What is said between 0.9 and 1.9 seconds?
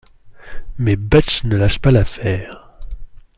Butch ne lâche